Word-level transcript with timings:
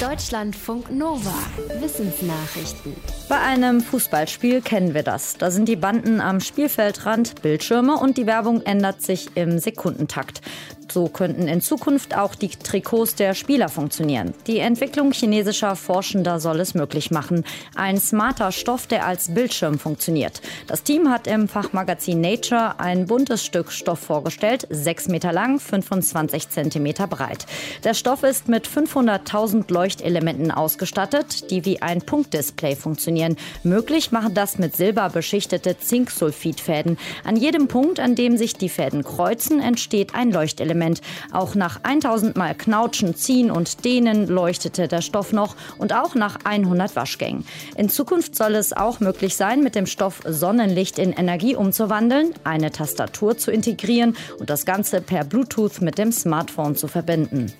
Deutschlandfunk 0.00 0.90
Nova. 0.90 1.32
Wissensnachrichten. 1.80 2.94
Bei 3.30 3.40
einem 3.40 3.80
Fußballspiel 3.80 4.60
kennen 4.60 4.92
wir 4.92 5.02
das. 5.02 5.38
Da 5.38 5.50
sind 5.50 5.70
die 5.70 5.76
Banden 5.76 6.20
am 6.20 6.40
Spielfeldrand, 6.40 7.40
Bildschirme 7.40 7.96
und 7.96 8.18
die 8.18 8.26
Werbung 8.26 8.60
ändert 8.60 9.00
sich 9.00 9.30
im 9.36 9.58
Sekundentakt. 9.58 10.42
So 10.92 11.08
könnten 11.08 11.48
in 11.48 11.60
Zukunft 11.60 12.16
auch 12.16 12.34
die 12.34 12.48
Trikots 12.48 13.16
der 13.16 13.34
Spieler 13.34 13.68
funktionieren. 13.68 14.34
Die 14.46 14.60
Entwicklung 14.60 15.12
chinesischer 15.12 15.76
Forschender 15.76 16.40
soll 16.40 16.60
es 16.60 16.74
möglich 16.74 17.10
machen. 17.10 17.44
Ein 17.74 17.98
smarter 17.98 18.52
Stoff, 18.52 18.86
der 18.86 19.04
als 19.04 19.34
Bildschirm 19.34 19.78
funktioniert. 19.78 20.40
Das 20.66 20.84
Team 20.84 21.10
hat 21.10 21.26
im 21.26 21.48
Fachmagazin 21.48 22.20
Nature 22.20 22.78
ein 22.78 23.06
buntes 23.06 23.44
Stück 23.44 23.72
Stoff 23.72 23.98
vorgestellt, 23.98 24.66
6 24.70 25.08
Meter 25.08 25.32
lang, 25.32 25.58
25 25.58 26.50
Zentimeter 26.50 27.06
breit. 27.06 27.46
Der 27.84 27.94
Stoff 27.94 28.22
ist 28.22 28.48
mit 28.48 28.68
500.000 28.68 29.64
Leuchtelementen 29.86 30.50
ausgestattet, 30.50 31.50
die 31.50 31.64
wie 31.64 31.80
ein 31.80 32.02
Punktdisplay 32.02 32.74
funktionieren. 32.74 33.36
Möglich 33.62 34.10
machen 34.10 34.34
das 34.34 34.58
mit 34.58 34.74
silberbeschichtete 34.76 35.78
Zinksulfidfäden. 35.78 36.98
An 37.24 37.36
jedem 37.36 37.68
Punkt, 37.68 38.00
an 38.00 38.14
dem 38.14 38.36
sich 38.36 38.54
die 38.54 38.68
Fäden 38.68 39.04
kreuzen, 39.04 39.60
entsteht 39.60 40.14
ein 40.14 40.32
Leuchtelement. 40.32 40.66
Element. 40.66 41.00
Auch 41.32 41.54
nach 41.54 41.80
1000 41.84 42.36
Mal 42.36 42.54
Knautschen, 42.54 43.14
Ziehen 43.14 43.50
und 43.50 43.84
Dehnen 43.84 44.26
leuchtete 44.26 44.88
der 44.88 45.00
Stoff 45.00 45.32
noch 45.32 45.54
und 45.78 45.94
auch 45.94 46.14
nach 46.14 46.38
100 46.44 46.96
Waschgängen. 46.96 47.46
In 47.76 47.88
Zukunft 47.88 48.34
soll 48.34 48.56
es 48.56 48.72
auch 48.72 49.00
möglich 49.00 49.36
sein, 49.36 49.62
mit 49.62 49.74
dem 49.74 49.86
Stoff 49.86 50.22
Sonnenlicht 50.26 50.98
in 50.98 51.12
Energie 51.12 51.54
umzuwandeln, 51.54 52.34
eine 52.42 52.72
Tastatur 52.72 53.38
zu 53.38 53.50
integrieren 53.52 54.16
und 54.38 54.50
das 54.50 54.66
Ganze 54.66 55.00
per 55.00 55.24
Bluetooth 55.24 55.80
mit 55.80 55.98
dem 55.98 56.10
Smartphone 56.10 56.74
zu 56.74 56.88
verbinden. 56.88 57.52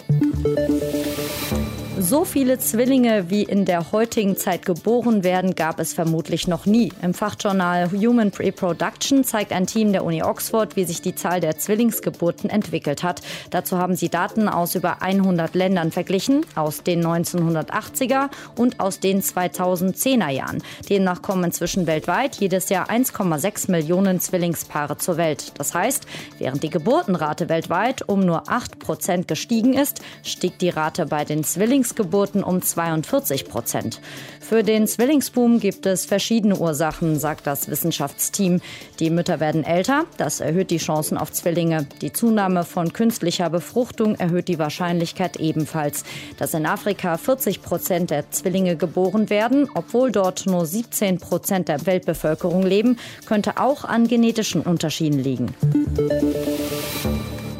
So 2.08 2.24
viele 2.24 2.56
Zwillinge, 2.60 3.30
wie 3.30 3.42
in 3.42 3.64
der 3.64 3.90
heutigen 3.90 4.36
Zeit 4.36 4.64
geboren 4.64 5.24
werden, 5.24 5.56
gab 5.56 5.80
es 5.80 5.92
vermutlich 5.92 6.46
noch 6.46 6.64
nie. 6.64 6.92
Im 7.02 7.14
Fachjournal 7.14 7.90
Human 7.90 8.28
Reproduction 8.28 9.24
zeigt 9.24 9.50
ein 9.50 9.66
Team 9.66 9.90
der 9.90 10.04
Uni 10.04 10.22
Oxford, 10.22 10.76
wie 10.76 10.84
sich 10.84 11.02
die 11.02 11.16
Zahl 11.16 11.40
der 11.40 11.58
Zwillingsgeburten 11.58 12.48
entwickelt 12.48 13.02
hat. 13.02 13.22
Dazu 13.50 13.78
haben 13.78 13.96
sie 13.96 14.08
Daten 14.08 14.48
aus 14.48 14.76
über 14.76 15.02
100 15.02 15.56
Ländern 15.56 15.90
verglichen, 15.90 16.46
aus 16.54 16.84
den 16.84 17.04
1980er 17.04 18.28
und 18.54 18.78
aus 18.78 19.00
den 19.00 19.20
2010er 19.20 20.30
Jahren. 20.30 20.62
Demnach 20.88 21.22
kommen 21.22 21.42
inzwischen 21.42 21.88
weltweit 21.88 22.36
jedes 22.36 22.68
Jahr 22.68 22.88
1,6 22.88 23.68
Millionen 23.68 24.20
Zwillingspaare 24.20 24.96
zur 24.96 25.16
Welt. 25.16 25.58
Das 25.58 25.74
heißt, 25.74 26.06
während 26.38 26.62
die 26.62 26.70
Geburtenrate 26.70 27.48
weltweit 27.48 28.08
um 28.08 28.20
nur 28.20 28.48
8 28.48 28.78
Prozent 28.78 29.26
gestiegen 29.26 29.74
ist, 29.74 30.02
stieg 30.22 30.60
die 30.60 30.70
Rate 30.70 31.06
bei 31.06 31.24
den 31.24 31.42
Zwillings 31.42 31.95
Zwillingsgeburten 31.96 32.44
um 32.44 32.60
42 32.60 33.48
Prozent. 33.48 34.00
Für 34.40 34.62
den 34.62 34.86
Zwillingsboom 34.86 35.58
gibt 35.58 35.86
es 35.86 36.04
verschiedene 36.04 36.56
Ursachen, 36.56 37.18
sagt 37.18 37.46
das 37.46 37.68
Wissenschaftsteam. 37.68 38.60
Die 39.00 39.10
Mütter 39.10 39.40
werden 39.40 39.64
älter, 39.64 40.04
das 40.18 40.40
erhöht 40.40 40.70
die 40.70 40.76
Chancen 40.76 41.16
auf 41.16 41.32
Zwillinge. 41.32 41.86
Die 42.02 42.12
Zunahme 42.12 42.64
von 42.64 42.92
künstlicher 42.92 43.50
Befruchtung 43.50 44.14
erhöht 44.14 44.48
die 44.48 44.58
Wahrscheinlichkeit 44.58 45.38
ebenfalls. 45.38 46.04
Dass 46.38 46.54
in 46.54 46.66
Afrika 46.66 47.16
40 47.16 47.62
Prozent 47.62 48.10
der 48.10 48.30
Zwillinge 48.30 48.76
geboren 48.76 49.30
werden, 49.30 49.68
obwohl 49.74 50.12
dort 50.12 50.46
nur 50.46 50.66
17 50.66 51.18
Prozent 51.18 51.68
der 51.68 51.86
Weltbevölkerung 51.86 52.62
leben, 52.62 52.98
könnte 53.26 53.56
auch 53.56 53.84
an 53.84 54.06
genetischen 54.06 54.60
Unterschieden 54.60 55.18
liegen. 55.18 55.54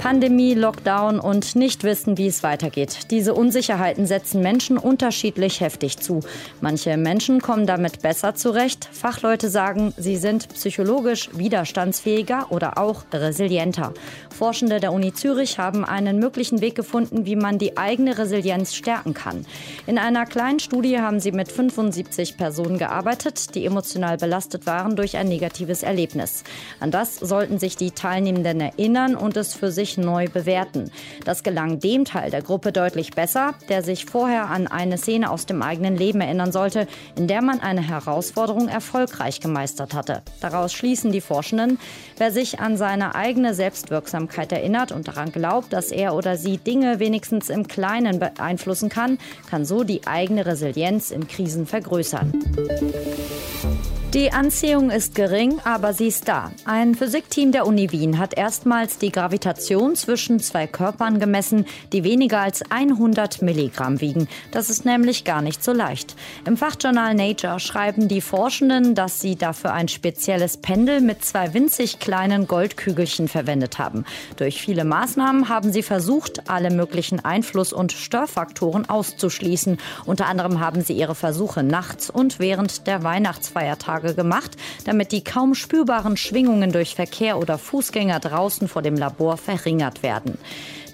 Pandemie, 0.07 0.55
Lockdown 0.55 1.19
und 1.19 1.57
nicht 1.57 1.83
wissen, 1.83 2.17
wie 2.17 2.29
es 2.29 2.45
weitergeht. 2.45 3.11
Diese 3.11 3.35
Unsicherheiten 3.35 4.07
setzen 4.07 4.41
Menschen 4.41 4.79
unterschiedlich 4.79 5.61
heftig 5.61 5.99
zu. 5.99 6.21
Manche 6.61 6.97
Menschen 6.97 7.41
kommen 7.41 7.67
damit 7.67 8.03
besser 8.03 8.37
zurecht. 8.37 8.89
Fachleute 8.93 9.51
sagen, 9.51 9.93
sie 9.97 10.17
sind 10.17 10.49
psychologisch 10.51 11.31
widerstandsfähiger 11.33 12.53
oder 12.53 12.79
auch 12.79 13.03
resilienter. 13.13 13.95
Forschende 14.31 14.79
der 14.79 14.93
Uni 14.93 15.13
Zürich 15.13 15.59
haben 15.59 15.85
einen 15.85 16.21
möglichen 16.21 16.61
Weg 16.61 16.77
gefunden, 16.77 17.27
wie 17.27 17.35
man 17.35 17.59
die 17.59 17.77
eigene 17.77 18.17
Resilienz 18.17 18.77
stärken 18.77 19.13
kann. 19.13 19.45
In 19.89 19.99
einer 19.99 20.25
kleinen 20.25 20.61
Studie 20.61 21.01
haben 21.01 21.19
sie 21.19 21.33
mit 21.33 21.51
75 21.51 22.37
Personen 22.37 22.79
gearbeitet, 22.79 23.57
die 23.57 23.65
emotional 23.65 24.19
belastet 24.19 24.67
waren 24.67 24.95
durch 24.95 25.17
ein 25.17 25.27
negatives 25.27 25.83
Erlebnis. 25.83 26.45
An 26.79 26.93
das 26.93 27.17
sollten 27.17 27.59
sich 27.59 27.75
die 27.75 27.91
Teilnehmenden 27.91 28.61
erinnern 28.61 29.17
und 29.17 29.37
es 29.37 29.53
für 29.53 29.73
sich 29.73 29.96
neu 29.99 30.27
bewerten. 30.29 30.91
Das 31.25 31.43
gelang 31.43 31.81
dem 31.81 32.05
Teil 32.05 32.31
der 32.31 32.43
Gruppe 32.43 32.73
deutlich 32.73 33.13
besser, 33.13 33.55
der 33.69 33.83
sich 33.83 34.07
vorher 34.07 34.51
an 34.51 34.67
eine 34.67 34.99
Szene 34.99 35.31
aus 35.31 35.47
dem 35.47 35.63
eigenen 35.63 35.97
Leben 35.97 36.21
erinnern 36.21 36.53
sollte, 36.53 36.87
in 37.17 37.29
der 37.29 37.43
man 37.43 37.61
eine 37.61 37.87
Herausforderung 37.87 38.69
erfolgreich 38.69 39.41
gemeistert 39.41 39.95
hatte. 39.95 40.23
Daraus 40.41 40.73
schließen 40.73 41.13
die 41.13 41.21
Forschenden, 41.21 41.79
wer 42.17 42.31
sich 42.31 42.61
an 42.61 42.77
seine 42.77 43.15
eigene 43.15 43.55
Selbstwirksamkeit 43.55 44.53
erinnert 44.53 44.93
und 44.93 45.09
daran 45.09 45.33
glaubt, 45.33 45.73
dass 45.73 45.91
er 45.91 46.15
oder 46.15 46.37
sie 46.37 46.59
Dinge 46.59 46.99
wenigstens 46.99 47.49
im 47.49 47.69
Kleinen 47.69 48.19
beeinflussen 48.19 48.89
kann, 48.89 49.19
kann 49.49 49.65
so 49.65 49.85
die 49.85 50.07
eigene 50.07 50.47
Resilienz 50.47 51.11
in 51.11 51.29
Krisen 51.29 51.67
vergrößern. 51.67 52.33
Die 54.17 54.33
Anziehung 54.33 54.89
ist 54.89 55.15
gering, 55.15 55.61
aber 55.65 55.93
sie 55.93 56.07
ist 56.07 56.27
da. 56.27 56.51
Ein 56.65 56.95
Physikteam 56.95 57.53
der 57.53 57.67
Uni 57.67 57.93
Wien 57.93 58.19
hat 58.19 58.33
erstmals 58.35 58.97
die 58.97 59.13
Gravitation 59.13 59.95
zwischen 59.95 60.41
zwei 60.41 60.67
Körpern 60.67 61.21
gemessen, 61.21 61.67
die 61.93 62.03
weniger 62.03 62.41
als 62.41 62.63
100 62.71 63.43
Milligramm 63.43 64.01
wiegen. 64.01 64.27
Das 64.53 64.71
ist 64.71 64.87
nämlich 64.87 65.25
gar 65.25 65.43
nicht 65.43 65.63
so 65.63 65.75
leicht. 65.75 66.17
Im 66.47 66.57
Fachjournal 66.57 67.13
Nature 67.15 67.61
schreiben 67.61 68.09
die 68.09 68.23
Forschenden, 68.23 68.95
dass 68.95 69.21
sie 69.21 69.37
dafür 69.37 69.75
ein 69.75 69.87
spezielles 69.87 70.57
Pendel 70.57 71.03
mit 71.03 71.23
zwei 71.23 71.53
winzig 71.53 71.99
kleinen 71.99 72.47
Goldkügelchen 72.47 73.29
verwendet 73.29 73.79
haben. 73.79 74.07
Durch 74.39 74.63
viele 74.63 74.87
Maßnahmen 74.87 75.51
haben 75.51 75.73
sie 75.73 75.83
versucht, 75.83 76.49
alle 76.49 76.71
möglichen 76.71 77.23
Einfluss- 77.23 77.75
und 77.75 77.93
Störfaktoren 77.93 78.89
auszuschließen. 78.89 79.77
Unter 80.07 80.25
anderem 80.25 80.61
haben 80.61 80.81
sie 80.81 80.95
ihre 80.95 81.15
Versuche 81.15 81.63
nachts 81.63 82.09
und 82.09 82.39
während 82.39 82.87
der 82.87 83.03
Weihnachtsfeiertage 83.03 84.06
Tage 84.07 84.15
gemacht, 84.15 84.53
damit 84.85 85.13
die 85.13 85.25
kaum 85.25 85.55
spürbaren 85.55 86.17
Schwingungen 86.17 86.73
durch 86.73 86.95
Verkehr 86.95 87.39
oder 87.39 87.59
Fußgänger 87.59 88.21
draußen 88.21 88.69
vor 88.69 88.83
dem 88.83 88.97
Labor 88.97 89.37
verringert 89.37 90.03
werden. 90.03 90.39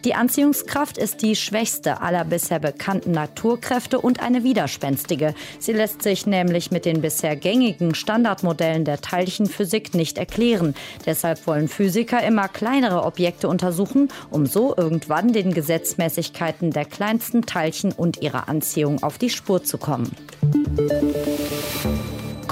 Die 0.04 0.14
Anziehungskraft 0.14 0.98
ist 0.98 1.22
die 1.22 1.36
schwächste 1.36 2.00
aller 2.00 2.24
bisher 2.24 2.58
bekannten 2.58 3.12
Naturkräfte 3.12 4.00
und 4.00 4.20
eine 4.20 4.42
widerspenstige. 4.42 5.32
Sie 5.60 5.72
lässt 5.72 6.02
sich 6.02 6.26
nämlich 6.26 6.72
mit 6.72 6.86
den 6.86 7.02
bisher 7.02 7.36
gängigen 7.36 7.94
Standardmodellen 7.94 8.84
der 8.84 9.00
Teilchenphysik 9.00 9.94
nicht 9.94 10.18
erklären. 10.18 10.74
Deshalb 11.06 11.46
wollen 11.46 11.68
Physiker 11.68 12.20
immer 12.24 12.48
kleinere 12.48 13.04
Objekte 13.04 13.46
untersuchen, 13.46 14.08
um 14.30 14.46
so 14.46 14.74
irgendwann 14.76 15.32
den 15.32 15.54
Gesetzmäßigkeiten 15.54 16.72
der 16.72 16.84
kleinsten 16.84 17.42
Teilchen 17.42 17.92
und 17.92 18.22
ihrer 18.22 18.48
Anziehung 18.48 19.04
auf 19.04 19.18
die 19.18 19.30
Spur 19.30 19.62
zu 19.62 19.78
kommen. 19.78 20.10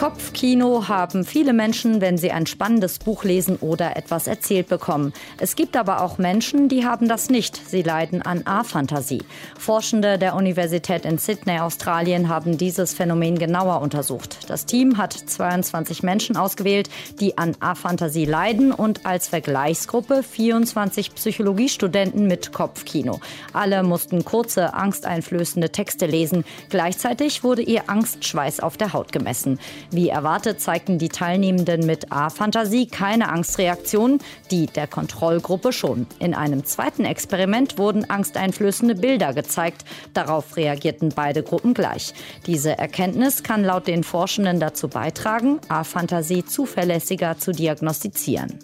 Kopfkino 0.00 0.88
haben 0.88 1.26
viele 1.26 1.52
Menschen, 1.52 2.00
wenn 2.00 2.16
sie 2.16 2.32
ein 2.32 2.46
spannendes 2.46 3.00
Buch 3.00 3.22
lesen 3.22 3.56
oder 3.56 3.98
etwas 3.98 4.28
erzählt 4.28 4.66
bekommen. 4.66 5.12
Es 5.36 5.56
gibt 5.56 5.76
aber 5.76 6.00
auch 6.00 6.16
Menschen, 6.16 6.70
die 6.70 6.86
haben 6.86 7.06
das 7.06 7.28
nicht. 7.28 7.68
Sie 7.68 7.82
leiden 7.82 8.22
an 8.22 8.46
A-Fantasie. 8.46 9.22
Forschende 9.58 10.16
der 10.16 10.36
Universität 10.36 11.04
in 11.04 11.18
Sydney, 11.18 11.58
Australien, 11.58 12.30
haben 12.30 12.56
dieses 12.56 12.94
Phänomen 12.94 13.38
genauer 13.38 13.82
untersucht. 13.82 14.48
Das 14.48 14.64
Team 14.64 14.96
hat 14.96 15.12
22 15.12 16.02
Menschen 16.02 16.38
ausgewählt, 16.38 16.88
die 17.20 17.36
an 17.36 17.54
A-Fantasie 17.60 18.24
leiden 18.24 18.72
und 18.72 19.04
als 19.04 19.28
Vergleichsgruppe 19.28 20.22
24 20.22 21.14
Psychologiestudenten 21.14 22.26
mit 22.26 22.54
Kopfkino. 22.54 23.20
Alle 23.52 23.82
mussten 23.82 24.24
kurze, 24.24 24.72
angsteinflößende 24.72 25.68
Texte 25.68 26.06
lesen. 26.06 26.46
Gleichzeitig 26.70 27.44
wurde 27.44 27.60
ihr 27.60 27.90
Angstschweiß 27.90 28.60
auf 28.60 28.78
der 28.78 28.94
Haut 28.94 29.12
gemessen. 29.12 29.58
Wie 29.92 30.08
erwartet 30.08 30.60
zeigten 30.60 30.98
die 30.98 31.08
Teilnehmenden 31.08 31.84
mit 31.84 32.12
A-Fantasie 32.12 32.86
keine 32.86 33.28
Angstreaktionen, 33.28 34.18
die 34.50 34.66
der 34.66 34.86
Kontrollgruppe 34.86 35.72
schon. 35.72 36.06
In 36.18 36.34
einem 36.34 36.64
zweiten 36.64 37.04
Experiment 37.04 37.76
wurden 37.76 38.08
angsteinflößende 38.08 38.94
Bilder 38.94 39.34
gezeigt. 39.34 39.84
Darauf 40.14 40.56
reagierten 40.56 41.10
beide 41.14 41.42
Gruppen 41.42 41.74
gleich. 41.74 42.14
Diese 42.46 42.78
Erkenntnis 42.78 43.42
kann 43.42 43.64
laut 43.64 43.86
den 43.86 44.04
Forschenden 44.04 44.60
dazu 44.60 44.88
beitragen, 44.88 45.60
A-Fantasie 45.68 46.44
zuverlässiger 46.44 47.38
zu 47.38 47.52
diagnostizieren. 47.52 48.58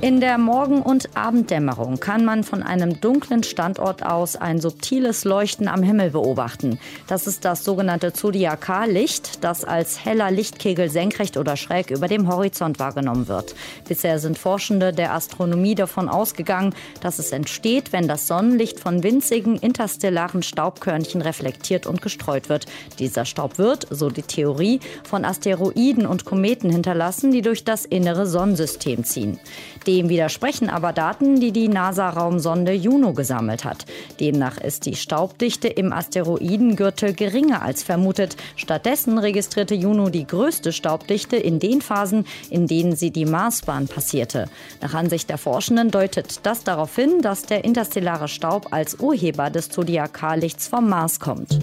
In 0.00 0.20
der 0.20 0.38
Morgen- 0.38 0.80
und 0.80 1.16
Abenddämmerung 1.16 1.98
kann 1.98 2.24
man 2.24 2.44
von 2.44 2.62
einem 2.62 3.00
dunklen 3.00 3.42
Standort 3.42 4.06
aus 4.06 4.36
ein 4.36 4.60
subtiles 4.60 5.24
Leuchten 5.24 5.66
am 5.66 5.82
Himmel 5.82 6.10
beobachten. 6.10 6.78
Das 7.08 7.26
ist 7.26 7.44
das 7.44 7.64
sogenannte 7.64 8.12
Zodiakallicht, 8.12 9.42
das 9.42 9.64
als 9.64 10.04
heller 10.04 10.30
Lichtkegel 10.30 10.88
senkrecht 10.88 11.36
oder 11.36 11.56
schräg 11.56 11.90
über 11.90 12.06
dem 12.06 12.28
Horizont 12.28 12.78
wahrgenommen 12.78 13.26
wird. 13.26 13.56
Bisher 13.88 14.20
sind 14.20 14.38
Forschende 14.38 14.92
der 14.92 15.14
Astronomie 15.14 15.74
davon 15.74 16.08
ausgegangen, 16.08 16.76
dass 17.00 17.18
es 17.18 17.32
entsteht, 17.32 17.92
wenn 17.92 18.06
das 18.06 18.28
Sonnenlicht 18.28 18.78
von 18.78 19.02
winzigen 19.02 19.56
interstellaren 19.56 20.44
Staubkörnchen 20.44 21.22
reflektiert 21.22 21.88
und 21.88 22.02
gestreut 22.02 22.48
wird. 22.48 22.66
Dieser 23.00 23.24
Staub 23.24 23.58
wird, 23.58 23.88
so 23.90 24.10
die 24.10 24.22
Theorie, 24.22 24.78
von 25.02 25.24
Asteroiden 25.24 26.06
und 26.06 26.24
Kometen 26.24 26.70
hinterlassen, 26.70 27.32
die 27.32 27.42
durch 27.42 27.64
das 27.64 27.84
innere 27.84 28.28
Sonnensystem 28.28 29.02
ziehen. 29.02 29.40
Dem 29.88 30.10
widersprechen 30.10 30.68
aber 30.68 30.92
Daten, 30.92 31.40
die 31.40 31.50
die 31.50 31.66
NASA-Raumsonde 31.66 32.74
Juno 32.74 33.14
gesammelt 33.14 33.64
hat. 33.64 33.86
Demnach 34.20 34.58
ist 34.58 34.84
die 34.84 34.96
Staubdichte 34.96 35.66
im 35.66 35.94
Asteroidengürtel 35.94 37.14
geringer 37.14 37.62
als 37.62 37.84
vermutet. 37.84 38.36
Stattdessen 38.56 39.16
registrierte 39.16 39.74
Juno 39.74 40.10
die 40.10 40.26
größte 40.26 40.74
Staubdichte 40.74 41.36
in 41.36 41.58
den 41.58 41.80
Phasen, 41.80 42.26
in 42.50 42.66
denen 42.66 42.96
sie 42.96 43.10
die 43.10 43.24
Marsbahn 43.24 43.88
passierte. 43.88 44.50
Nach 44.82 44.92
Ansicht 44.92 45.30
der 45.30 45.38
Forschenden 45.38 45.90
deutet 45.90 46.40
das 46.42 46.64
darauf 46.64 46.94
hin, 46.94 47.22
dass 47.22 47.44
der 47.44 47.64
interstellare 47.64 48.28
Staub 48.28 48.74
als 48.74 48.96
Urheber 49.00 49.48
des 49.48 49.70
Zodiakallichts 49.70 50.68
vom 50.68 50.90
Mars 50.90 51.18
kommt. 51.18 51.60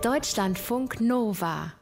Deutschlandfunk 0.00 1.00
Nova 1.00 1.72